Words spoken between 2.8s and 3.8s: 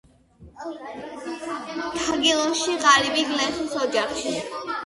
ღარიბი გლეხის